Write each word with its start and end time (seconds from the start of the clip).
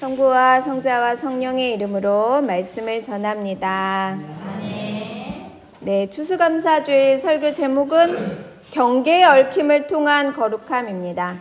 성부와 0.00 0.62
성자와 0.62 1.14
성령의 1.14 1.74
이름으로 1.74 2.40
말씀을 2.40 3.02
전합니다. 3.02 4.18
네, 5.80 6.08
추수감사주일 6.08 7.20
설교 7.20 7.52
제목은 7.52 8.16
경계의 8.70 9.24
얽힘을 9.24 9.86
통한 9.88 10.32
거룩함입니다. 10.32 11.36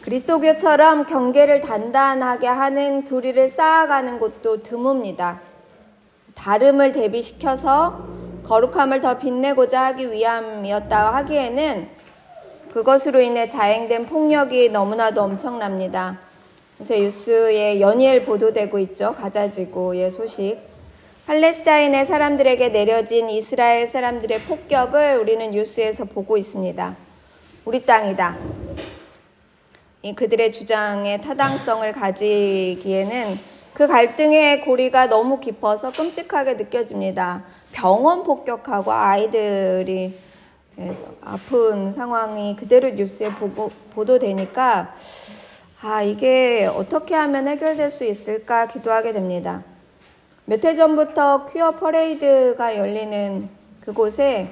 그리스도교처럼 0.00 1.04
경계를 1.04 1.60
단단하게 1.60 2.46
하는 2.46 3.04
교리를 3.04 3.46
쌓아가는 3.50 4.18
곳도 4.18 4.62
드뭅니다. 4.62 5.38
다름을 6.34 6.92
대비시켜서 6.92 8.08
거룩함을 8.42 9.02
더 9.02 9.18
빛내고자 9.18 9.84
하기 9.88 10.10
위함이었다 10.10 11.14
하기에는 11.14 11.91
그것으로 12.72 13.20
인해 13.20 13.46
자행된 13.48 14.06
폭력이 14.06 14.70
너무나도 14.70 15.20
엄청납니다. 15.20 16.18
그래서 16.76 16.94
뉴스에 16.94 17.80
연일 17.80 18.24
보도되고 18.24 18.78
있죠. 18.78 19.14
가자지구의 19.14 20.10
소식. 20.10 20.58
팔레스타인의 21.26 22.06
사람들에게 22.06 22.70
내려진 22.70 23.28
이스라엘 23.28 23.86
사람들의 23.86 24.40
폭격을 24.42 25.18
우리는 25.18 25.50
뉴스에서 25.50 26.06
보고 26.06 26.38
있습니다. 26.38 26.96
우리 27.66 27.84
땅이다. 27.84 28.38
그들의 30.16 30.50
주장의 30.50 31.20
타당성을 31.20 31.92
가지기에는 31.92 33.38
그 33.74 33.86
갈등의 33.86 34.62
고리가 34.62 35.08
너무 35.08 35.40
깊어서 35.40 35.92
끔찍하게 35.92 36.54
느껴집니다. 36.54 37.44
병원 37.70 38.22
폭격하고 38.22 38.92
아이들이 38.92 40.18
아픈 41.20 41.92
상황이 41.92 42.56
그대로 42.56 42.90
뉴스에 42.90 43.34
보고, 43.34 43.70
보도되니까 43.90 44.94
아, 45.82 46.02
이게 46.02 46.70
어떻게 46.72 47.14
하면 47.14 47.48
해결될 47.48 47.90
수 47.90 48.04
있을까 48.04 48.66
기도하게 48.66 49.12
됩니다. 49.12 49.64
몇 50.44 50.64
해 50.64 50.74
전부터 50.74 51.44
퀴어 51.46 51.72
퍼레이드가 51.72 52.76
열리는 52.76 53.48
그곳에 53.80 54.50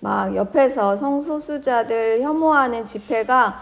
막 0.00 0.34
옆에서 0.36 0.96
성소수자들 0.96 2.20
혐오하는 2.22 2.86
집회가 2.86 3.58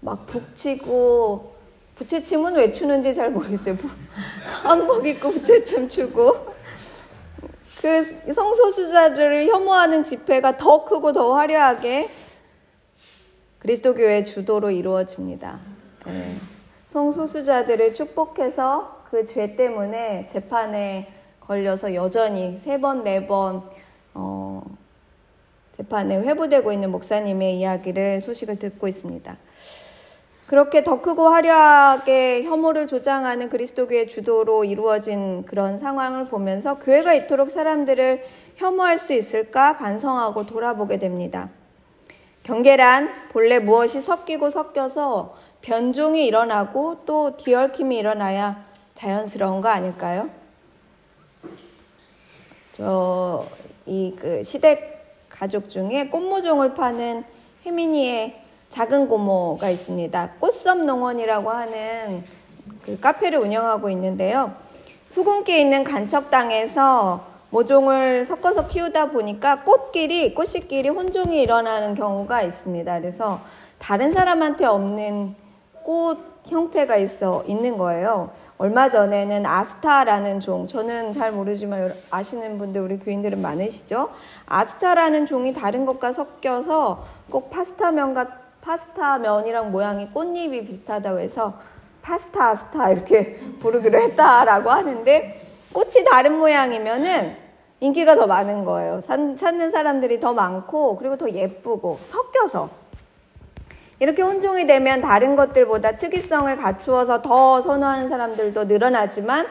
막 0.00 0.26
북치고 0.26 1.54
부채춤은 1.96 2.54
왜 2.54 2.70
추는지 2.70 3.14
잘 3.14 3.30
모르겠어요. 3.30 3.76
한복 4.62 5.06
입고 5.06 5.30
부채춤 5.32 5.88
추고 5.88 6.54
그 7.88 8.34
성소수자들을 8.34 9.46
혐오하는 9.46 10.04
집회가 10.04 10.58
더 10.58 10.84
크고 10.84 11.14
더 11.14 11.32
화려하게 11.32 12.10
그리스도교회 13.60 14.24
주도로 14.24 14.70
이루어집니다. 14.70 15.58
네. 16.04 16.34
성소수자들을 16.88 17.94
축복해서 17.94 19.04
그 19.10 19.24
죄 19.24 19.56
때문에 19.56 20.26
재판에 20.30 21.10
걸려서 21.40 21.94
여전히 21.94 22.58
세 22.58 22.78
번, 22.78 23.04
네 23.04 23.26
번, 23.26 23.62
어, 24.12 24.62
재판에 25.72 26.18
회부되고 26.18 26.70
있는 26.70 26.90
목사님의 26.90 27.58
이야기를 27.58 28.20
소식을 28.20 28.58
듣고 28.58 28.86
있습니다. 28.86 29.34
그렇게 30.48 30.82
더 30.82 31.00
크고 31.00 31.28
화려하게 31.28 32.42
혐오를 32.42 32.86
조장하는 32.86 33.50
그리스도교의 33.50 34.08
주도로 34.08 34.64
이루어진 34.64 35.44
그런 35.44 35.78
상황을 35.78 36.26
보면서 36.26 36.78
교회가 36.78 37.14
이토록 37.14 37.50
사람들을 37.50 38.24
혐오할 38.56 38.98
수 38.98 39.12
있을까 39.12 39.76
반성하고 39.76 40.46
돌아보게 40.46 40.98
됩니다. 40.98 41.50
경계란 42.42 43.28
본래 43.30 43.58
무엇이 43.58 44.00
섞이고 44.00 44.50
섞여서 44.50 45.36
변종이 45.60 46.26
일어나고 46.26 47.02
또 47.04 47.36
뒤얽힘이 47.36 47.98
일어나야 47.98 48.64
자연스러운 48.94 49.60
거 49.60 49.68
아닐까요? 49.68 50.30
저 52.72 53.46
이 53.88 54.12
그 54.16 54.44
시댁 54.44 55.28
가족 55.30 55.68
중에 55.70 56.08
꽃모종을 56.10 56.74
파는 56.74 57.24
혜민이의 57.64 58.47
작은 58.68 59.08
고모가 59.08 59.70
있습니다. 59.70 60.30
꽃섬 60.40 60.86
농원이라고 60.86 61.50
하는 61.50 62.24
그 62.84 62.98
카페를 63.00 63.38
운영하고 63.38 63.88
있는데요. 63.90 64.52
수군께 65.06 65.60
있는 65.60 65.84
간척당에서 65.84 67.24
모종을 67.50 68.26
섞어서 68.26 68.66
키우다 68.66 69.10
보니까 69.10 69.62
꽃끼리, 69.62 70.34
꽃씨끼리 70.34 70.90
혼종이 70.90 71.40
일어나는 71.42 71.94
경우가 71.94 72.42
있습니다. 72.42 73.00
그래서 73.00 73.40
다른 73.78 74.12
사람한테 74.12 74.66
없는 74.66 75.34
꽃 75.82 76.28
형태가 76.44 76.96
있어 76.96 77.42
있는 77.46 77.78
거예요. 77.78 78.30
얼마 78.58 78.88
전에는 78.88 79.46
아스타라는 79.46 80.40
종, 80.40 80.66
저는 80.66 81.12
잘 81.12 81.32
모르지만 81.32 81.94
아시는 82.10 82.58
분들 82.58 82.80
우리 82.80 82.98
교인들은 82.98 83.40
많으시죠? 83.40 84.10
아스타라는 84.46 85.26
종이 85.26 85.52
다른 85.52 85.86
것과 85.86 86.12
섞여서 86.12 87.06
꼭 87.30 87.50
파스타면과 87.50 88.47
파스타 88.68 89.16
면이랑 89.16 89.72
모양이 89.72 90.06
꽃잎이 90.12 90.66
비슷하다고 90.66 91.20
해서 91.20 91.54
파스타 92.02 92.54
스타 92.54 92.90
이렇게 92.90 93.40
부르기로 93.60 93.98
했다라고 93.98 94.68
하는데 94.68 95.40
꽃이 95.72 96.04
다른 96.06 96.38
모양이면은 96.38 97.34
인기가 97.80 98.14
더 98.14 98.26
많은 98.26 98.66
거예요. 98.66 99.00
찾는 99.00 99.70
사람들이 99.70 100.20
더 100.20 100.34
많고 100.34 100.96
그리고 100.96 101.16
더 101.16 101.30
예쁘고 101.30 102.00
섞여서 102.06 102.68
이렇게 104.00 104.20
혼종이 104.20 104.66
되면 104.66 105.00
다른 105.00 105.34
것들보다 105.34 105.96
특이성을 105.96 106.54
갖추어서 106.54 107.22
더 107.22 107.62
선호하는 107.62 108.06
사람들도 108.06 108.64
늘어나지만 108.64 109.46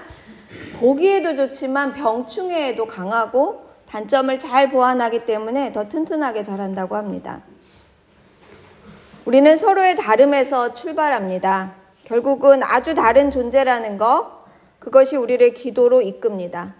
보기에도 0.80 1.36
좋지만 1.36 1.94
병충해에도 1.94 2.86
강하고 2.86 3.66
단점을 3.90 4.38
잘 4.38 4.70
보완하기 4.70 5.26
때문에 5.26 5.72
더 5.72 5.88
튼튼하게 5.88 6.44
자란다고 6.44 6.96
합니다. 6.96 7.42
우리는 9.28 9.58
서로의 9.58 9.98
다름에서 9.98 10.74
출발합니다. 10.74 11.74
결국은 12.06 12.64
아주 12.64 12.96
다른 12.96 13.30
존재라는 13.30 13.98
것, 13.98 14.46
그것이 14.80 15.18
우리를 15.18 15.54
기도로 15.54 16.02
이끕니다. 16.02 16.76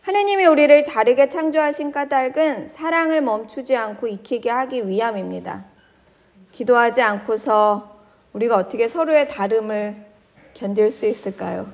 하느님이 0.00 0.46
우리를 0.46 0.82
다르게 0.82 1.28
창조하신 1.28 1.92
까닭은 1.92 2.70
사랑을 2.70 3.20
멈추지 3.20 3.76
않고 3.76 4.08
익히게 4.08 4.50
하기 4.50 4.88
위함입니다. 4.88 5.64
기도하지 6.50 7.02
않고서 7.02 8.00
우리가 8.32 8.56
어떻게 8.56 8.88
서로의 8.88 9.28
다름을 9.28 9.94
견딜 10.54 10.90
수 10.90 11.06
있을까요? 11.06 11.72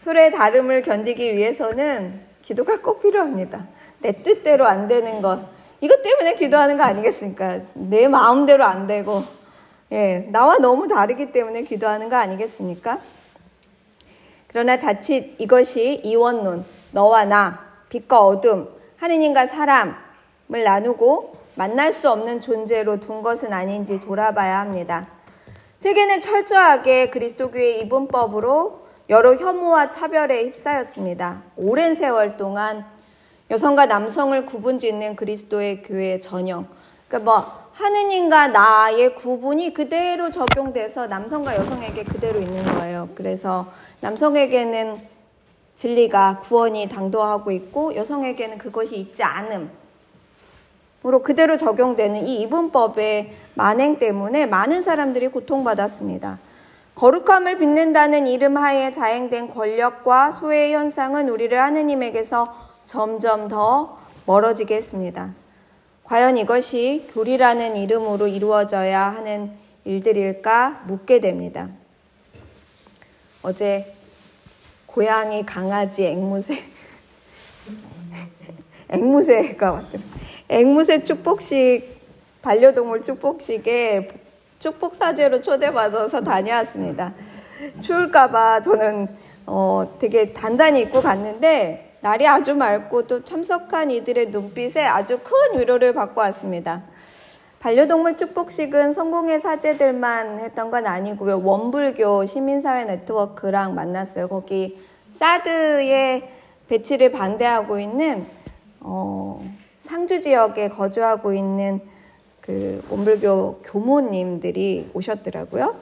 서로의 0.00 0.32
다름을 0.32 0.82
견디기 0.82 1.34
위해서는 1.34 2.20
기도가 2.42 2.82
꼭 2.82 3.00
필요합니다. 3.00 3.68
내 4.02 4.12
뜻대로 4.12 4.66
안 4.66 4.86
되는 4.86 5.22
것, 5.22 5.51
이것 5.82 6.00
때문에 6.00 6.36
기도하는 6.36 6.76
거 6.76 6.84
아니겠습니까? 6.84 7.60
내 7.74 8.06
마음대로 8.06 8.64
안 8.64 8.86
되고, 8.86 9.24
예, 9.90 10.28
나와 10.30 10.56
너무 10.58 10.86
다르기 10.86 11.32
때문에 11.32 11.62
기도하는 11.64 12.08
거 12.08 12.14
아니겠습니까? 12.16 13.00
그러나 14.46 14.78
자칫 14.78 15.34
이것이 15.38 16.00
이원론, 16.04 16.64
너와 16.92 17.24
나, 17.24 17.66
빛과 17.88 18.24
어둠, 18.24 18.68
하느님과 18.98 19.46
사람을 19.46 20.62
나누고 20.64 21.32
만날 21.56 21.92
수 21.92 22.08
없는 22.10 22.40
존재로 22.40 23.00
둔 23.00 23.20
것은 23.20 23.52
아닌지 23.52 24.00
돌아봐야 24.00 24.60
합니다. 24.60 25.08
세계는 25.80 26.20
철저하게 26.20 27.10
그리스도교의 27.10 27.80
이분법으로 27.80 28.86
여러 29.10 29.34
혐오와 29.34 29.90
차별에 29.90 30.44
휩싸였습니다. 30.44 31.42
오랜 31.56 31.96
세월 31.96 32.36
동안 32.36 32.86
여성과 33.52 33.84
남성을 33.84 34.46
구분 34.46 34.78
짓는 34.78 35.14
그리스도의 35.14 35.82
교회 35.82 36.18
전형. 36.20 36.66
그러니까 37.06 37.30
뭐 37.30 37.62
하느님과 37.72 38.48
나의 38.48 39.14
구분이 39.14 39.74
그대로 39.74 40.30
적용돼서 40.30 41.06
남성과 41.06 41.56
여성에게 41.56 42.04
그대로 42.04 42.40
있는 42.40 42.64
거예요. 42.64 43.10
그래서 43.14 43.70
남성에게는 44.00 45.06
진리가 45.76 46.38
구원이 46.38 46.88
당도하고 46.88 47.50
있고 47.50 47.94
여성에게는 47.94 48.56
그것이 48.56 48.96
있지 48.96 49.22
않음. 49.22 49.70
으로 51.04 51.20
그대로 51.20 51.58
적용되는 51.58 52.26
이 52.26 52.40
이분법의 52.42 53.32
만행 53.52 53.98
때문에 53.98 54.46
많은 54.46 54.80
사람들이 54.80 55.28
고통받았습니다. 55.28 56.38
거룩함을 56.94 57.58
빛낸다는 57.58 58.26
이름 58.28 58.56
하에 58.56 58.92
자행된 58.92 59.52
권력과 59.52 60.32
소외 60.32 60.72
현상은 60.72 61.28
우리를 61.28 61.58
하느님에게서 61.60 62.71
점점 62.84 63.48
더 63.48 63.98
멀어지게 64.26 64.76
했습니다. 64.76 65.34
과연 66.04 66.36
이것이 66.36 67.08
교리라는 67.12 67.76
이름으로 67.76 68.26
이루어져야 68.26 69.06
하는 69.06 69.52
일들일까 69.84 70.84
묻게 70.86 71.20
됩니다. 71.20 71.68
어제 73.42 73.94
고양이, 74.86 75.44
강아지, 75.44 76.06
앵무새, 76.06 76.58
앵무새가 78.90 79.72
왔더라. 79.72 80.04
앵무새 80.48 81.02
축복식, 81.02 81.98
반려동물 82.42 83.02
축복식에 83.02 84.10
축복 84.58 84.94
사제로 84.94 85.40
초대받아서 85.40 86.20
다녀왔습니다. 86.20 87.14
추울까봐 87.80 88.60
저는 88.60 89.08
어, 89.46 89.96
되게 89.98 90.32
단단히 90.32 90.82
입고 90.82 91.00
갔는데 91.02 91.91
날이 92.02 92.26
아주 92.26 92.56
맑고 92.56 93.06
또 93.06 93.22
참석한 93.22 93.92
이들의 93.92 94.26
눈빛에 94.30 94.82
아주 94.82 95.20
큰 95.22 95.60
위로를 95.60 95.94
받고 95.94 96.20
왔습니다. 96.20 96.82
반려동물 97.60 98.16
축복식은 98.16 98.92
성공의 98.92 99.40
사제들만 99.40 100.40
했던 100.40 100.72
건 100.72 100.88
아니고요. 100.88 101.40
원불교 101.44 102.26
시민사회 102.26 102.86
네트워크랑 102.86 103.76
만났어요. 103.76 104.26
거기 104.26 104.80
사드의 105.12 106.28
배치를 106.68 107.12
반대하고 107.12 107.78
있는 107.78 108.26
어, 108.80 109.48
상주 109.84 110.22
지역에 110.22 110.70
거주하고 110.70 111.32
있는 111.32 111.80
그 112.40 112.84
원불교 112.90 113.60
교모님들이 113.62 114.90
오셨더라고요. 114.92 115.76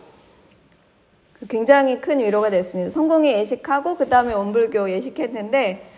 그 1.33 1.47
굉장히 1.47 1.99
큰 1.99 2.19
위로가 2.19 2.51
됐습니다. 2.51 2.91
성공이 2.91 3.33
예식하고 3.33 3.97
그 3.97 4.11
다음에 4.11 4.35
원불교 4.35 4.91
예식했는데 4.91 5.90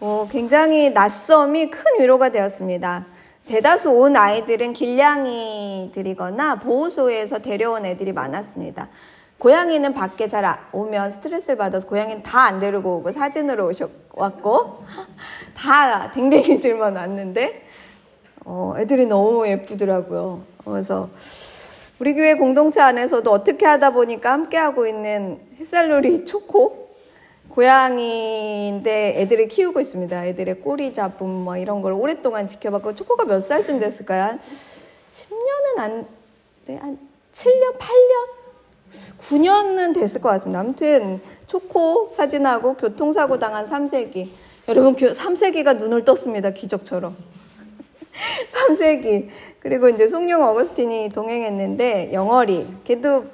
어, 0.00 0.26
굉장히 0.30 0.90
낯섦이 0.90 1.70
큰 1.70 2.00
위로가 2.00 2.30
되었습니다. 2.30 3.04
대다수 3.46 3.90
온 3.90 4.16
아이들은 4.16 4.72
길냥이들이거나 4.72 6.56
보호소에서 6.60 7.40
데려온 7.40 7.84
애들이 7.84 8.12
많았습니다. 8.12 8.88
고양이는 9.38 9.92
밖에 9.92 10.26
잘 10.28 10.44
오면 10.72 11.10
스트레스를 11.10 11.56
받아서 11.56 11.86
고양이는 11.86 12.22
다 12.22 12.40
안 12.46 12.60
데리고 12.60 12.96
오고 12.96 13.12
사진으로 13.12 13.66
오셨, 13.68 13.90
왔고 14.14 14.84
다 15.54 16.10
댕댕이들만 16.12 16.96
왔는데 16.96 17.66
어, 18.46 18.74
애들이 18.78 19.04
너무 19.04 19.46
예쁘더라고요. 19.46 20.42
그래서 20.64 21.10
우리 21.98 22.14
교회 22.14 22.34
공동체 22.34 22.80
안에서도 22.80 23.30
어떻게 23.30 23.66
하다 23.66 23.90
보니까 23.90 24.32
함께하고 24.32 24.86
있는 24.86 25.40
햇살놀이 25.58 26.24
초코 26.26 26.79
고양이인데 27.60 29.20
애들을 29.20 29.48
키우고 29.48 29.80
있습니다. 29.80 30.26
애들의 30.28 30.60
꼬리 30.60 30.94
잡음 30.94 31.28
뭐 31.28 31.58
이런 31.58 31.82
걸 31.82 31.92
오랫동안 31.92 32.46
지켜봤고 32.46 32.94
초코가 32.94 33.26
몇 33.26 33.40
살쯤 33.40 33.78
됐을까요? 33.78 34.22
한 34.22 34.38
10년은 34.38 35.78
안 35.78 36.06
돼. 36.64 36.76
한 36.76 36.98
7년, 37.34 37.78
8년? 37.78 39.18
9년은 39.18 39.94
됐을 39.94 40.22
것 40.22 40.30
같습니다. 40.30 40.60
아무튼 40.60 41.20
초코 41.46 42.08
사진하고 42.08 42.76
교통사고 42.78 43.38
당한 43.38 43.66
3세기. 43.66 44.30
여러분 44.66 44.96
3세기가 44.96 45.76
눈을 45.76 46.06
떴습니다. 46.06 46.52
기적처럼. 46.52 47.14
3세기. 48.70 49.28
그리고 49.58 49.90
이제 49.90 50.08
송룡 50.08 50.42
어거스틴이 50.42 51.10
동행했는데 51.10 52.14
영월이 52.14 52.66
걔도 52.84 53.26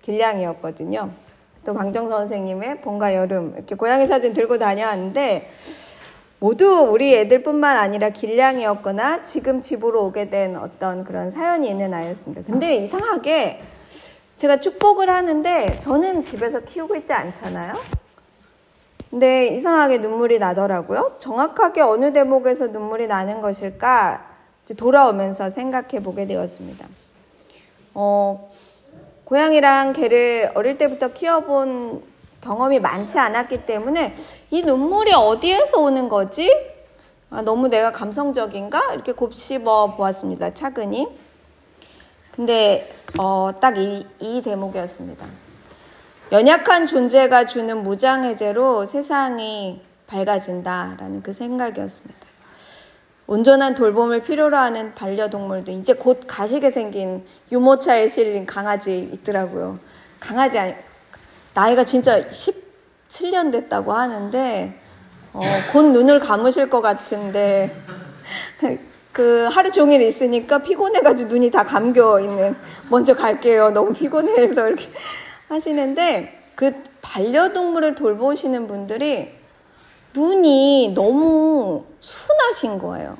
길냥이었거든요. 0.00 1.23
또 1.64 1.74
방정 1.74 2.08
선생님의 2.08 2.80
봄과 2.80 3.14
여름 3.14 3.54
이렇게 3.56 3.74
고양이 3.74 4.06
사진 4.06 4.32
들고 4.34 4.58
다녀왔는데 4.58 5.50
모두 6.38 6.66
우리 6.90 7.14
애들뿐만 7.14 7.76
아니라 7.76 8.10
길냥이였거나 8.10 9.24
지금 9.24 9.62
집으로 9.62 10.04
오게 10.04 10.28
된 10.28 10.56
어떤 10.56 11.04
그런 11.04 11.30
사연이 11.30 11.68
있는 11.68 11.94
아이였습니다. 11.94 12.42
근데 12.46 12.76
이상하게 12.76 13.62
제가 14.36 14.60
축복을 14.60 15.08
하는데 15.08 15.78
저는 15.78 16.22
집에서 16.22 16.60
키우고 16.60 16.96
있지 16.96 17.12
않잖아요. 17.12 17.78
근데 19.08 19.46
이상하게 19.46 19.98
눈물이 19.98 20.38
나더라고요. 20.38 21.16
정확하게 21.18 21.80
어느 21.80 22.12
대목에서 22.12 22.66
눈물이 22.66 23.06
나는 23.06 23.40
것일까 23.40 24.26
돌아오면서 24.76 25.50
생각해 25.50 26.02
보게 26.02 26.26
되었습니다. 26.26 26.86
어, 27.94 28.52
고양이랑 29.24 29.92
개를 29.94 30.52
어릴 30.54 30.76
때부터 30.76 31.08
키워본 31.08 32.02
경험이 32.40 32.78
많지 32.78 33.18
않았기 33.18 33.64
때문에 33.64 34.14
이 34.50 34.62
눈물이 34.62 35.12
어디에서 35.14 35.80
오는 35.80 36.08
거지? 36.08 36.50
아, 37.30 37.42
너무 37.42 37.68
내가 37.68 37.90
감성적인가? 37.90 38.92
이렇게 38.92 39.12
곱씹어 39.12 39.94
보았습니다. 39.96 40.52
차근히. 40.52 41.08
근데 42.32 42.94
어, 43.18 43.50
딱이 43.60 44.06
이 44.20 44.42
대목이었습니다. 44.42 45.26
연약한 46.32 46.86
존재가 46.86 47.46
주는 47.46 47.82
무장해제로 47.82 48.86
세상이 48.86 49.80
밝아진다라는 50.06 51.22
그 51.22 51.32
생각이었습니다. 51.32 52.23
온전한 53.26 53.74
돌봄을 53.74 54.22
필요로 54.22 54.56
하는 54.56 54.94
반려동물도 54.94 55.72
이제 55.72 55.94
곧 55.94 56.22
가시게 56.26 56.70
생긴 56.70 57.24
유모차에 57.50 58.08
실린 58.08 58.44
강아지 58.44 59.10
있더라고요. 59.12 59.78
강아지 60.20 60.58
아니, 60.58 60.74
나이가 61.54 61.84
진짜 61.84 62.28
17년 62.28 63.50
됐다고 63.50 63.92
하는데 63.92 64.78
어, 65.32 65.40
곧 65.72 65.86
눈을 65.86 66.20
감으실 66.20 66.68
것 66.68 66.80
같은데 66.80 67.74
그 69.12 69.48
하루 69.50 69.70
종일 69.70 70.02
있으니까 70.02 70.58
피곤해가지고 70.58 71.28
눈이 71.28 71.50
다 71.50 71.64
감겨 71.64 72.20
있는 72.20 72.56
먼저 72.90 73.14
갈게요. 73.14 73.70
너무 73.70 73.92
피곤해서 73.92 74.68
이렇게 74.68 74.90
하시는데 75.48 76.42
그 76.54 76.72
반려동물을 77.00 77.94
돌보시는 77.94 78.66
분들이 78.66 79.32
눈이 80.14 80.92
너무 80.94 81.84
순하신 82.00 82.78
거예요. 82.78 83.16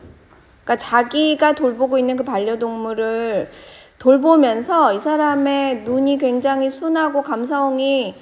그러니까 0.62 0.76
자기가 0.76 1.52
돌보고 1.52 1.98
있는 1.98 2.16
그 2.16 2.24
반려동물을 2.24 3.50
돌보면서 3.98 4.92
이 4.94 4.98
사람의 4.98 5.82
눈이 5.82 6.18
굉장히 6.18 6.70
순하고 6.70 7.22
감성이 7.22 8.14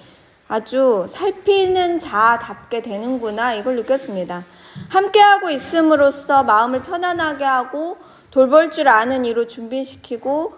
아주 0.48 1.06
살피는 1.08 1.98
자답게 1.98 2.82
되는구나 2.82 3.54
이걸 3.54 3.76
느꼈습니다. 3.76 4.44
함께하고 4.88 5.50
있음으로써 5.50 6.42
마음을 6.42 6.82
편안하게 6.82 7.44
하고 7.44 7.98
돌볼 8.30 8.70
줄 8.70 8.88
아는 8.88 9.24
이로 9.24 9.46
준비시키고 9.46 10.54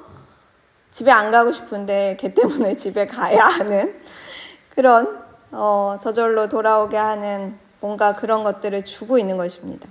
집에 0.90 1.10
안 1.10 1.30
가고 1.30 1.52
싶은데 1.52 2.16
걔 2.20 2.32
때문에 2.32 2.76
집에 2.78 3.06
가야 3.06 3.46
하는 3.46 4.00
그런 4.70 5.24
어, 5.50 5.98
저절로 6.00 6.48
돌아오게 6.48 6.96
하는 6.96 7.63
뭔가 7.84 8.14
그런 8.14 8.44
것들을 8.44 8.82
주고 8.86 9.18
있는 9.18 9.36
것입니다. 9.36 9.86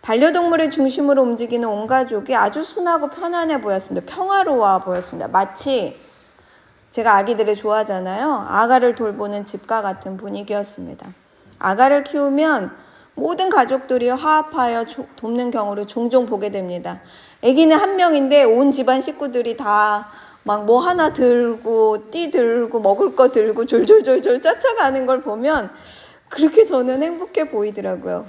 반려동물을 0.00 0.70
중심으로 0.70 1.20
움직이는 1.22 1.68
온 1.68 1.86
가족이 1.86 2.34
아주 2.34 2.64
순하고 2.64 3.08
편안해 3.10 3.60
보였습니다. 3.60 4.10
평화로워 4.10 4.78
보였습니다. 4.78 5.28
마치 5.28 5.98
제가 6.92 7.16
아기들을 7.16 7.54
좋아하잖아요. 7.54 8.46
아가를 8.48 8.94
돌보는 8.94 9.44
집과 9.44 9.82
같은 9.82 10.16
분위기였습니다. 10.16 11.08
아가를 11.58 12.04
키우면 12.04 12.70
모든 13.14 13.50
가족들이 13.50 14.08
화합하여 14.08 14.86
돕는 15.16 15.50
경우를 15.50 15.86
종종 15.86 16.24
보게 16.24 16.50
됩니다. 16.50 17.00
아기는 17.44 17.76
한 17.76 17.96
명인데 17.96 18.44
온 18.44 18.70
집안 18.70 19.02
식구들이 19.02 19.58
다 19.58 20.10
막 20.46 20.64
뭐 20.64 20.78
하나 20.78 21.12
들고 21.12 22.08
띠 22.12 22.30
들고 22.30 22.78
먹을 22.78 23.16
거 23.16 23.32
들고 23.32 23.66
졸졸졸졸 23.66 24.40
쫓아가는 24.40 25.04
걸 25.04 25.20
보면 25.20 25.70
그렇게 26.28 26.64
저는 26.64 27.02
행복해 27.02 27.50
보이더라고요. 27.50 28.26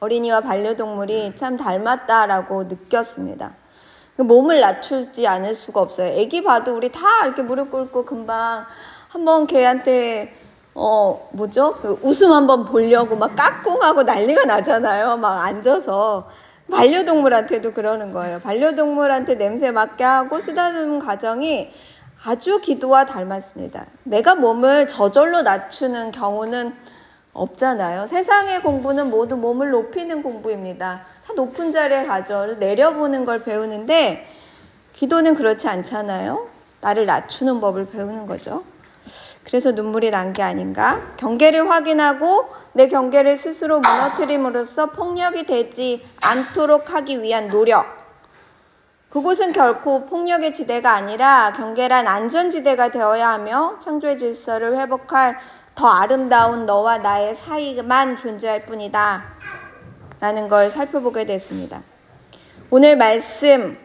어린이와 0.00 0.40
반려동물이 0.40 1.36
참 1.36 1.56
닮았다라고 1.56 2.64
느꼈습니다. 2.64 3.52
몸을 4.16 4.60
낮추지 4.60 5.26
않을 5.26 5.54
수가 5.54 5.80
없어요. 5.80 6.08
애기 6.08 6.42
봐도 6.42 6.76
우리 6.76 6.90
다 6.90 7.00
이렇게 7.24 7.42
무릎 7.42 7.70
꿇고 7.70 8.04
금방 8.04 8.66
한번 9.08 9.46
걔한테 9.46 10.34
어 10.74 11.28
뭐죠? 11.32 11.74
그 11.80 11.98
웃음 12.02 12.32
한번 12.32 12.64
보려고 12.64 13.16
막 13.16 13.36
까꿍하고 13.36 14.02
난리가 14.02 14.44
나잖아요. 14.44 15.16
막 15.18 15.44
앉아서 15.44 16.28
반려동물한테도 16.70 17.72
그러는 17.72 18.12
거예요. 18.12 18.40
반려동물한테 18.40 19.36
냄새 19.36 19.70
맡게 19.70 20.02
하고 20.04 20.40
쓰다듬는 20.40 20.98
과정이 21.00 21.70
아주 22.24 22.60
기도와 22.60 23.04
닮았습니다. 23.06 23.86
내가 24.04 24.34
몸을 24.34 24.86
저절로 24.86 25.42
낮추는 25.42 26.12
경우는 26.12 26.74
없잖아요. 27.32 28.06
세상의 28.06 28.62
공부는 28.62 29.10
모두 29.10 29.36
몸을 29.36 29.70
높이는 29.70 30.22
공부입니다. 30.22 31.02
다 31.26 31.32
높은 31.34 31.72
자리에 31.72 32.04
가죠. 32.04 32.56
내려보는 32.58 33.24
걸 33.24 33.42
배우는데 33.42 34.28
기도는 34.92 35.34
그렇지 35.34 35.66
않잖아요. 35.66 36.46
나를 36.80 37.06
낮추는 37.06 37.60
법을 37.60 37.90
배우는 37.90 38.26
거죠. 38.26 38.64
그래서 39.44 39.72
눈물이 39.72 40.10
난 40.10 40.32
게 40.32 40.42
아닌가? 40.42 41.00
경계를 41.16 41.68
확인하고 41.68 42.48
내 42.74 42.86
경계를 42.88 43.36
스스로 43.36 43.80
무너뜨림으로써 43.80 44.86
폭력이 44.90 45.46
되지 45.46 46.04
않도록 46.20 46.92
하기 46.92 47.22
위한 47.22 47.48
노력. 47.48 48.01
그곳은 49.12 49.52
결코 49.52 50.06
폭력의 50.06 50.54
지대가 50.54 50.94
아니라 50.94 51.52
경계란 51.52 52.08
안전지대가 52.08 52.90
되어야 52.90 53.28
하며 53.28 53.78
창조의 53.84 54.16
질서를 54.16 54.78
회복할 54.78 55.36
더 55.74 55.86
아름다운 55.86 56.64
너와 56.64 56.96
나의 56.96 57.36
사이만 57.36 58.16
존재할 58.16 58.64
뿐이다. 58.64 59.22
라는 60.18 60.48
걸 60.48 60.70
살펴보게 60.70 61.26
됐습니다. 61.26 61.82
오늘 62.70 62.96
말씀 62.96 63.76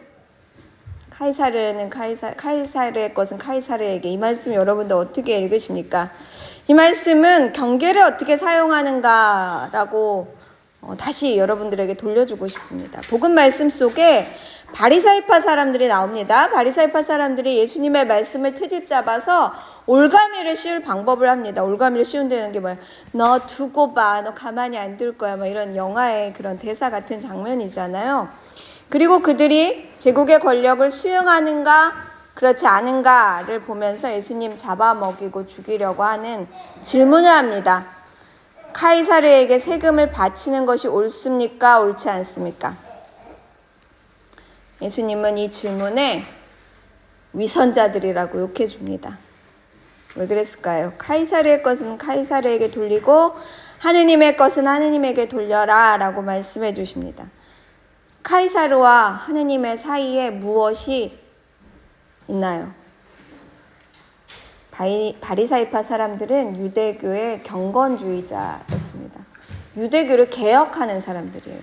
카이사르는 1.10 1.90
카이사, 1.90 2.32
카이사르의 2.32 3.12
것은 3.12 3.36
카이사르에게 3.36 4.08
이 4.08 4.16
말씀 4.16 4.54
여러분들 4.54 4.96
어떻게 4.96 5.36
읽으십니까? 5.36 6.10
이 6.68 6.72
말씀은 6.72 7.52
경계를 7.52 8.00
어떻게 8.00 8.38
사용하는가라고 8.38 10.38
어, 10.80 10.94
다시 10.96 11.36
여러분들에게 11.36 11.94
돌려주고 11.94 12.48
싶습니다. 12.48 13.02
복음 13.10 13.34
말씀 13.34 13.68
속에 13.68 14.28
바리사이파 14.72 15.40
사람들이 15.40 15.88
나옵니다. 15.88 16.50
바리사이파 16.50 17.02
사람들이 17.02 17.56
예수님의 17.58 18.06
말씀을 18.06 18.54
트집 18.54 18.86
잡아서 18.86 19.52
올가미를 19.86 20.54
씌울 20.56 20.82
방법을 20.82 21.28
합니다. 21.30 21.64
올가미를 21.64 22.04
씌운다는 22.04 22.52
게 22.52 22.60
뭐야? 22.60 22.76
너 23.12 23.40
두고 23.46 23.94
봐. 23.94 24.20
너 24.20 24.34
가만히 24.34 24.76
안 24.78 24.98
둘 24.98 25.16
거야. 25.16 25.36
뭐 25.36 25.46
이런 25.46 25.74
영화의 25.74 26.34
그런 26.34 26.58
대사 26.58 26.90
같은 26.90 27.20
장면이잖아요. 27.20 28.28
그리고 28.90 29.20
그들이 29.20 29.90
제국의 29.98 30.40
권력을 30.40 30.90
수용하는가 30.90 31.92
그렇지 32.34 32.66
않은가를 32.66 33.62
보면서 33.62 34.12
예수님 34.12 34.56
잡아먹이고 34.56 35.46
죽이려고 35.46 36.04
하는 36.04 36.46
질문을 36.84 37.28
합니다. 37.30 37.86
카이사르에게 38.74 39.58
세금을 39.58 40.12
바치는 40.12 40.66
것이 40.66 40.86
옳습니까? 40.88 41.80
옳지 41.80 42.08
않습니까? 42.10 42.87
예수님은 44.80 45.38
이 45.38 45.50
질문에 45.50 46.24
위선자들이라고 47.32 48.40
욕해 48.40 48.66
줍니다. 48.66 49.18
왜 50.16 50.26
그랬을까요? 50.26 50.94
카이사르의 50.98 51.62
것은 51.62 51.98
카이사르에게 51.98 52.70
돌리고 52.70 53.34
하느님의 53.78 54.36
것은 54.36 54.66
하느님에게 54.66 55.28
돌려라 55.28 55.96
라고 55.96 56.22
말씀해 56.22 56.74
주십니다. 56.74 57.26
카이사르와 58.22 59.10
하느님의 59.26 59.78
사이에 59.78 60.30
무엇이 60.30 61.18
있나요? 62.26 62.72
바리, 64.70 65.16
바리사이파 65.20 65.82
사람들은 65.82 66.64
유대교의 66.64 67.42
경건주의자였습니다. 67.42 69.20
유대교를 69.76 70.30
개혁하는 70.30 71.00
사람들이에요. 71.00 71.62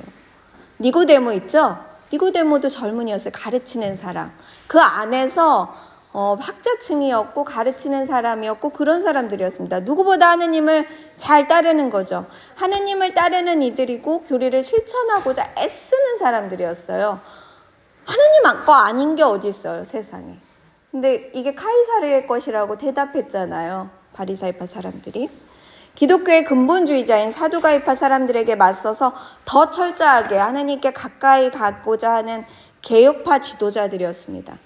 니고데모 0.79 1.31
있죠? 1.34 1.94
니고데모도 2.15 2.69
젊은이였어요. 2.69 3.31
가르치는 3.34 3.95
사람. 3.95 4.31
그 4.67 4.79
안에서 4.79 5.84
어, 6.13 6.38
학자층이었고 6.39 7.43
가르치는 7.43 8.05
사람이었고 8.05 8.69
그런 8.69 9.03
사람들이었습니다. 9.03 9.81
누구보다 9.81 10.29
하느님을 10.29 10.88
잘 11.17 11.48
따르는 11.50 11.89
거죠. 11.89 12.25
하느님을 12.55 13.13
따르는 13.13 13.62
이들이고 13.62 14.22
교리를 14.22 14.63
실천하고자 14.63 15.55
애쓰는 15.57 16.17
사람들이었어요. 16.19 17.19
하느님 18.05 18.65
거 18.65 18.74
아닌 18.74 19.15
게 19.15 19.24
어디 19.24 19.50
있어요, 19.50 19.84
세상에. 19.84 20.38
근데 20.91 21.31
이게 21.34 21.53
카이사르의 21.53 22.27
것이라고 22.27 22.77
대답했잖아요. 22.77 23.89
바리사이파 24.13 24.67
사람들이. 24.67 25.29
기독교의 25.95 26.43
근본주의자인 26.43 27.31
사두가이파 27.31 27.95
사람들에게 27.95 28.55
맞서서 28.55 29.13
더 29.45 29.69
철저하게 29.69 30.37
하느님께 30.37 30.91
가까이 30.91 31.49
가고자 31.49 32.11
하는 32.13 32.45
개혁파 32.81 33.39
지도자들이었습니다. 33.39 34.57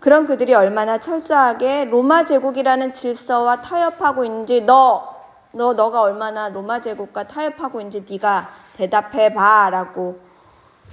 그런 0.00 0.26
그들이 0.26 0.52
얼마나 0.52 0.98
철저하게 0.98 1.86
로마 1.86 2.26
제국이라는 2.26 2.92
질서와 2.92 3.62
타협하고 3.62 4.24
있는지 4.24 4.60
너, 4.60 5.14
너, 5.52 5.72
너가 5.72 6.02
얼마나 6.02 6.50
로마 6.50 6.80
제국과 6.80 7.26
타협하고 7.26 7.80
있는지 7.80 8.04
네가 8.10 8.50
대답해 8.76 9.32
봐라고 9.32 10.18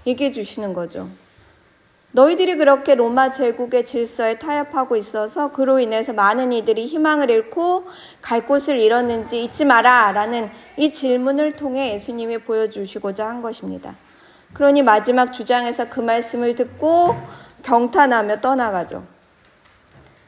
얘기해 0.07 0.31
주시는 0.31 0.74
거죠. 0.74 1.10
너희들이 2.13 2.56
그렇게 2.56 2.96
로마 2.96 3.32
제국의 3.32 3.86
질서에 3.86 4.38
타협하고 4.38 4.98
있어서 4.98 5.51
그로 5.51 5.80
인해서 5.80 6.12
많은 6.12 6.51
이들이 6.51 6.88
희망을 6.88 7.30
잃고 7.30 7.86
갈 8.22 8.46
곳을 8.46 8.80
잃었는지 8.80 9.44
잊지 9.44 9.63
마라 9.63 10.12
라는 10.12 10.50
이 10.77 10.91
질문을 10.91 11.53
통해 11.53 11.94
예수님이 11.94 12.39
보여주시고자 12.39 13.27
한 13.27 13.41
것입니다. 13.41 13.96
그러니 14.53 14.84
마지막 14.84 15.32
주장에서 15.32 15.89
그 15.89 16.01
말씀을 16.01 16.56
듣고 16.56 17.15
경탄하며 17.63 18.41
떠나가죠. 18.41 19.03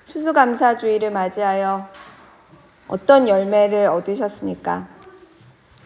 추수감사주의를 0.07 1.11
맞이하여 1.11 1.89
어떤 2.87 3.27
열매를 3.27 3.87
얻으셨습니까? 3.87 4.87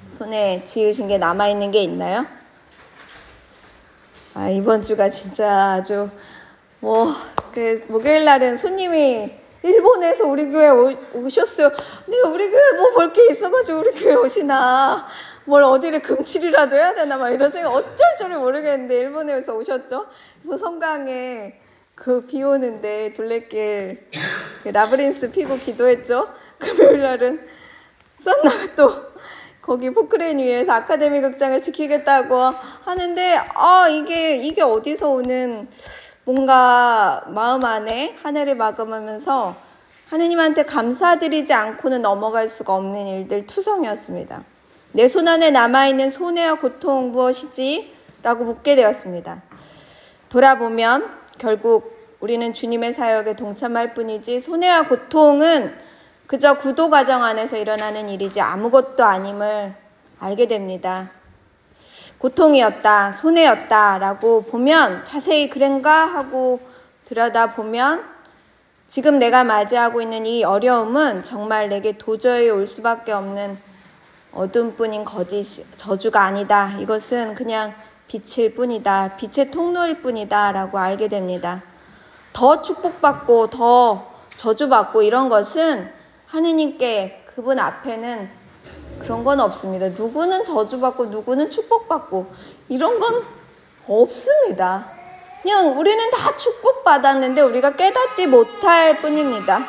손에 0.10 0.64
지으신 0.66 1.08
게 1.08 1.18
남아있는 1.18 1.72
게 1.72 1.82
있나요? 1.82 2.37
아, 4.38 4.50
이번 4.50 4.84
주가 4.84 5.10
진짜 5.10 5.74
아주, 5.80 6.12
뭐, 6.80 7.12
그, 7.56 7.84
목요일 7.88 8.24
날은 8.24 8.56
손님이 8.56 9.32
일본에서 9.64 10.26
우리 10.28 10.48
교회 10.52 10.70
오, 10.70 11.28
셨어요 11.28 11.72
근데 12.06 12.20
우리 12.20 12.48
교회 12.52 12.72
뭐 12.78 12.92
볼 12.94 13.14
게 13.14 13.32
있어가지고 13.32 13.80
우리 13.80 13.92
교회 13.94 14.14
오시나. 14.14 15.08
뭘 15.46 15.64
어디를 15.64 16.04
금칠이라도 16.04 16.76
해야 16.76 16.94
되나 16.94 17.18
막 17.18 17.32
이런 17.32 17.50
생각 17.50 17.70
어쩔 17.72 17.98
줄을 18.20 18.38
모르겠는데 18.38 18.96
일본에서 19.00 19.56
오셨죠. 19.56 20.06
그래서 20.44 20.58
성강에 20.58 21.60
그 21.96 22.28
비 22.28 22.44
오는데 22.44 23.14
둘레길 23.14 24.08
그 24.62 24.68
라브린스 24.70 25.32
피고 25.32 25.58
기도했죠. 25.58 26.30
금요일 26.60 27.02
날은 27.02 27.48
썬나 28.14 28.76
또 28.76 28.92
거기 29.68 29.90
포크레인 29.90 30.40
위에서 30.40 30.72
아카데미 30.72 31.20
극장을 31.20 31.62
지키겠다고 31.62 32.36
하는데 32.86 33.38
아 33.54 33.90
이게 33.90 34.38
이게 34.38 34.62
어디서 34.62 35.10
오는 35.10 35.68
뭔가 36.24 37.24
마음 37.28 37.66
안에 37.66 38.16
한 38.24 38.38
해를 38.38 38.56
마감하면서 38.56 39.56
하느님한테 40.10 40.64
감사드리지 40.64 41.52
않고는 41.52 42.02
넘어갈 42.02 42.48
수가 42.48 42.76
없는 42.76 43.08
일들 43.08 43.46
투성이었습니다. 43.46 44.44
내 44.94 45.10
손 45.10 45.28
안에 45.28 45.52
남아있는 45.52 46.12
손해와 46.12 46.56
고통 46.56 47.12
무엇이지? 47.12 47.94
라고 48.24 48.46
묻게 48.46 48.76
되었습니다. 48.76 49.42
돌아보면 50.30 51.10
결국 51.38 52.16
우리는 52.22 52.54
주님의 52.54 52.94
사역에 52.94 53.36
동참할 53.36 53.94
뿐이지 53.94 54.40
손해와 54.40 54.84
고통은 54.88 55.87
그저 56.28 56.56
구도 56.56 56.90
과정 56.90 57.24
안에서 57.24 57.56
일어나는 57.56 58.10
일이지 58.10 58.42
아무것도 58.42 59.04
아님을 59.04 59.74
알게 60.20 60.48
됩니다. 60.48 61.10
고통이었다, 62.18 63.14
손해였다 63.14 64.00
라고 64.00 64.44
보면 64.44 65.06
자세히 65.06 65.50
그런가 65.50 66.06
하고 66.06 66.60
들여다보면 67.06 68.04
지금 68.90 69.20
내가 69.20 69.46
맞이하고 69.46 70.02
있는 70.02 70.26
이 70.26 70.44
어려움은 70.44 71.24
정말 71.24 71.70
내게 71.70 71.98
도저히 71.98 72.50
올 72.50 72.68
수밖에 72.68 73.14
없는 73.14 73.58
어둠뿐인 74.34 75.06
거짓 75.06 75.66
저주가 75.78 76.24
아니다. 76.24 76.74
이것은 76.80 77.36
그냥 77.36 77.74
빛일 78.08 78.56
뿐이다. 78.56 79.16
빛의 79.18 79.52
통로일 79.52 80.02
뿐이다. 80.02 80.52
라고 80.52 80.78
알게 80.78 81.08
됩니다. 81.08 81.64
더 82.34 82.62
축복받고 82.62 83.50
더 83.50 84.12
저주받고 84.38 85.02
이런 85.02 85.30
것은 85.30 85.97
하느님께 86.28 87.24
그분 87.34 87.60
앞에는 87.60 88.30
그런 89.00 89.24
건 89.24 89.40
없습니다. 89.40 89.90
누구는 89.90 90.44
저주받고 90.44 91.06
누구는 91.06 91.50
축복받고 91.50 92.32
이런 92.70 93.00
건 93.00 93.24
없습니다. 93.88 94.92
그냥 95.42 95.80
우리는 95.80 96.10
다 96.10 96.36
축복받았는데 96.36 97.42
우리가 97.42 97.76
깨닫지 97.76 98.28
못할 98.28 98.98
뿐입니다. 98.98 99.66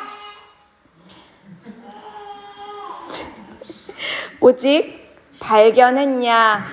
오직 4.41 5.15
발견했냐, 5.39 6.65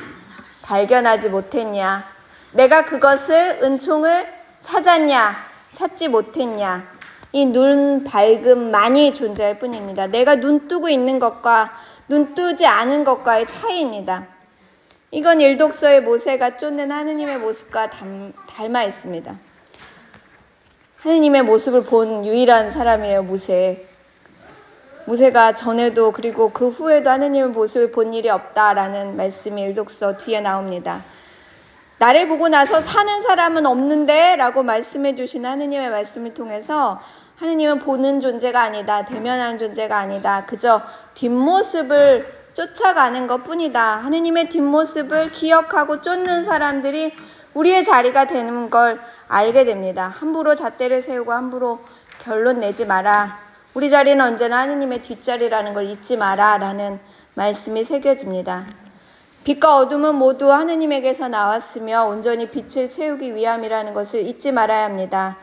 발견하지 0.62 1.28
못했냐, 1.28 2.04
내가 2.52 2.84
그것을 2.84 3.60
은총을 3.62 4.26
찾았냐, 4.62 5.36
찾지 5.74 6.08
못했냐, 6.08 6.95
이 7.32 7.44
눈 7.44 8.04
밝음만이 8.04 9.14
존재할 9.14 9.58
뿐입니다. 9.58 10.06
내가 10.06 10.36
눈 10.36 10.68
뜨고 10.68 10.88
있는 10.88 11.18
것과 11.18 11.72
눈 12.08 12.34
뜨지 12.34 12.66
않은 12.66 13.04
것과의 13.04 13.46
차이입니다. 13.46 14.26
이건 15.10 15.40
일독서의 15.40 16.02
모세가 16.02 16.56
쫓는 16.56 16.90
하느님의 16.90 17.38
모습과 17.38 17.90
닮아 17.90 18.84
있습니다. 18.84 19.36
하느님의 20.98 21.42
모습을 21.42 21.84
본 21.84 22.24
유일한 22.24 22.70
사람이에요, 22.70 23.22
모세. 23.22 23.86
모세가 25.04 25.54
전에도 25.54 26.10
그리고 26.10 26.50
그 26.50 26.68
후에도 26.68 27.10
하느님의 27.10 27.50
모습을 27.50 27.92
본 27.92 28.12
일이 28.12 28.28
없다라는 28.28 29.16
말씀이 29.16 29.62
일독서 29.62 30.16
뒤에 30.16 30.40
나옵니다. 30.40 31.04
나를 31.98 32.28
보고 32.28 32.48
나서 32.48 32.80
사는 32.80 33.22
사람은 33.22 33.64
없는데 33.64 34.36
라고 34.36 34.62
말씀해 34.62 35.14
주신 35.14 35.46
하느님의 35.46 35.90
말씀을 35.90 36.34
통해서 36.34 37.00
하느님은 37.36 37.78
보는 37.78 38.20
존재가 38.20 38.60
아니다. 38.60 39.04
대면하는 39.04 39.58
존재가 39.58 39.96
아니다. 39.96 40.44
그저 40.46 40.82
뒷모습을 41.14 42.34
쫓아가는 42.54 43.26
것 43.26 43.44
뿐이다. 43.44 43.98
하느님의 43.98 44.48
뒷모습을 44.48 45.30
기억하고 45.30 46.00
쫓는 46.00 46.44
사람들이 46.44 47.14
우리의 47.54 47.84
자리가 47.84 48.26
되는 48.26 48.70
걸 48.70 49.00
알게 49.28 49.64
됩니다. 49.64 50.14
함부로 50.18 50.54
잣대를 50.54 51.02
세우고 51.02 51.32
함부로 51.32 51.80
결론 52.18 52.60
내지 52.60 52.84
마라. 52.84 53.38
우리 53.74 53.90
자리는 53.90 54.22
언제나 54.22 54.60
하느님의 54.60 55.02
뒷자리라는 55.02 55.74
걸 55.74 55.84
잊지 55.84 56.16
마라. 56.16 56.58
라는 56.58 56.98
말씀이 57.34 57.84
새겨집니다. 57.84 58.85
빛과 59.46 59.76
어둠은 59.76 60.16
모두 60.16 60.50
하느님에게서 60.50 61.28
나왔으며 61.28 62.06
온전히 62.06 62.48
빛을 62.48 62.90
채우기 62.90 63.36
위함이라는 63.36 63.94
것을 63.94 64.26
잊지 64.26 64.50
말아야 64.50 64.86
합니다. 64.86 65.36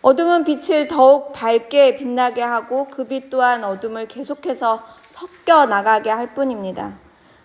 어둠은 0.00 0.44
빛을 0.44 0.86
더욱 0.86 1.32
밝게 1.32 1.96
빛나게 1.96 2.40
하고 2.40 2.86
그 2.86 3.08
빛 3.08 3.28
또한 3.28 3.64
어둠을 3.64 4.06
계속해서 4.06 4.80
섞여 5.10 5.66
나가게 5.66 6.08
할 6.08 6.34
뿐입니다. 6.34 6.92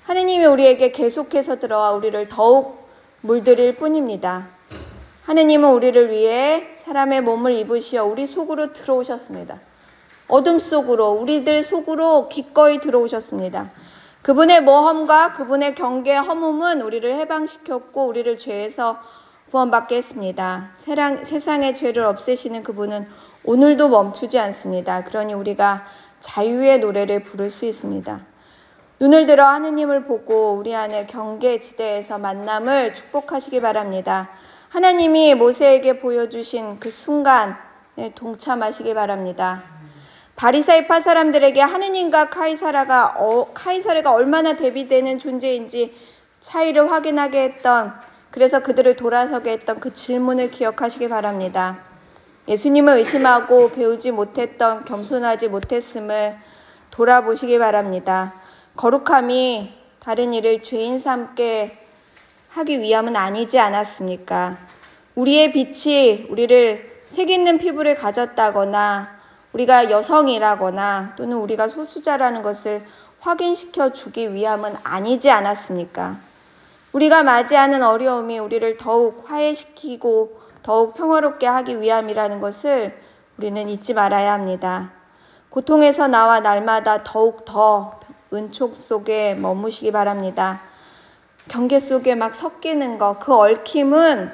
하느님이 0.04 0.46
우리에게 0.46 0.92
계속해서 0.92 1.58
들어와 1.58 1.94
우리를 1.94 2.30
더욱 2.30 2.88
물들일 3.22 3.78
뿐입니다. 3.78 4.50
하느님은 5.24 5.68
우리를 5.72 6.12
위해 6.12 6.68
사람의 6.86 7.22
몸을 7.22 7.54
입으시어 7.54 8.06
우리 8.06 8.28
속으로 8.28 8.72
들어오셨습니다. 8.74 9.60
어둠 10.28 10.60
속으로, 10.60 11.10
우리들 11.14 11.64
속으로 11.64 12.30
기꺼이 12.30 12.78
들어오셨습니다. 12.78 13.72
그분의 14.22 14.62
모험과 14.62 15.34
그분의 15.34 15.74
경계 15.74 16.16
허물은 16.16 16.82
우리를 16.82 17.12
해방시켰고 17.20 18.06
우리를 18.06 18.38
죄에서 18.38 19.00
구원받게 19.50 19.98
했습니다. 19.98 20.70
세상의 20.76 21.74
죄를 21.74 22.04
없애시는 22.04 22.62
그분은 22.62 23.08
오늘도 23.44 23.90
멈추지 23.90 24.38
않습니다. 24.38 25.04
그러니 25.04 25.34
우리가 25.34 25.86
자유의 26.20 26.80
노래를 26.80 27.24
부를 27.24 27.50
수 27.50 27.66
있습니다. 27.66 28.22
눈을 29.00 29.26
들어 29.26 29.48
하느님을 29.48 30.06
보고 30.06 30.54
우리 30.54 30.76
안에 30.76 31.08
경계 31.08 31.60
지대에서 31.60 32.20
만남을 32.20 32.94
축복하시기 32.94 33.60
바랍니다. 33.60 34.30
하나님이 34.70 35.34
모세에게 35.34 36.00
보여주신 36.00 36.80
그 36.80 36.92
순간에 36.92 37.56
동참하시기 38.14 38.94
바랍니다. 38.94 39.81
바리사이파 40.42 41.02
사람들에게 41.02 41.62
하느님과 41.62 42.32
카이사라가 42.32 43.14
어, 43.18 43.54
카이사르가 43.54 44.12
얼마나 44.12 44.56
대비되는 44.56 45.20
존재인지 45.20 45.94
차이를 46.40 46.90
확인하게 46.90 47.44
했던 47.44 47.94
그래서 48.32 48.64
그들을 48.64 48.96
돌아서게 48.96 49.52
했던 49.52 49.80
그 49.80 49.94
질문을 49.94 50.50
기억하시기 50.50 51.10
바랍니다. 51.10 51.84
예수님을 52.48 52.98
의심하고 52.98 53.70
배우지 53.70 54.10
못했던 54.10 54.84
겸손하지 54.84 55.48
못했음을 55.50 56.38
돌아보시기 56.90 57.60
바랍니다. 57.60 58.34
거룩함이 58.78 59.72
다른 60.00 60.34
일을 60.34 60.64
죄인 60.64 61.00
삼게 61.00 61.78
하기 62.50 62.80
위함은 62.80 63.16
아니지 63.16 63.60
않았습니까? 63.60 64.58
우리의 65.14 65.52
빛이 65.52 66.26
우리를 66.32 67.04
색 67.10 67.30
있는 67.30 67.60
피부를 67.60 67.94
가졌다거나 67.94 69.21
우리가 69.54 69.92
여성이라거나 69.92 71.14
또는 71.16 71.38
우리가 71.38 71.68
소수자라는 71.68 72.42
것을 72.42 72.86
확인시켜 73.20 73.94
주기 73.94 74.34
위함은 74.34 74.76
아니지 74.84 75.30
않았습니까? 75.30 76.18
우리가 76.94 77.24
맞이하는 77.24 77.84
어려움이 77.84 78.40
우리를 78.40 78.78
더욱 78.78 79.26
화해시키고 79.28 80.40
더욱 80.64 80.94
평화롭게 80.96 81.48
하기 81.48 81.82
위함이라는 81.82 82.40
것을 82.40 82.98
우리는 83.38 83.68
잊지 83.70 83.94
말아야 83.94 84.34
합니다. 84.34 84.92
고통에서 85.50 86.08
나와 86.08 86.40
날마다 86.40 87.04
더욱 87.04 87.46
더 87.46 88.00
은총 88.34 88.76
속에 88.76 89.36
머무시기 89.36 89.92
바랍니다. 89.92 90.62
경계 91.48 91.80
속에 91.80 92.16
막 92.16 92.36
섞이는 92.36 92.98
것, 92.98 93.20
그 93.20 93.36
얽힘은 93.36 94.32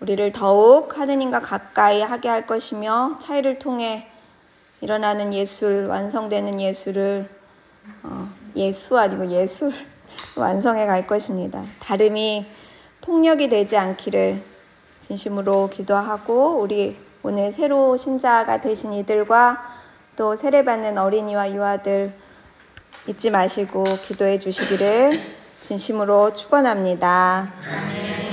우리를 0.00 0.32
더욱 0.32 0.98
하느님과 0.98 1.40
가까이 1.40 2.02
하게 2.02 2.28
할 2.28 2.46
것이며 2.46 3.18
차이를 3.20 3.58
통해 3.58 4.08
일어나는 4.80 5.32
예술, 5.32 5.86
완성되는 5.86 6.60
예술을 6.60 7.28
어, 8.02 8.28
예수 8.56 8.98
아니고 8.98 9.30
예술 9.30 9.72
완성해 10.36 10.86
갈 10.86 11.06
것입니다. 11.06 11.62
다름이 11.80 12.46
폭력이 13.00 13.48
되지 13.48 13.76
않기를 13.76 14.42
진심으로 15.02 15.70
기도하고 15.70 16.58
우리 16.58 16.96
오늘 17.22 17.52
새로 17.52 17.96
신자가 17.96 18.60
되신 18.60 18.92
이들과 18.92 19.76
또 20.16 20.36
세례받는 20.36 20.98
어린이와 20.98 21.52
유아들 21.52 22.12
잊지 23.06 23.30
마시고 23.30 23.84
기도해 24.04 24.38
주시기를 24.38 25.20
진심으로 25.62 26.32
축원합니다. 26.34 28.25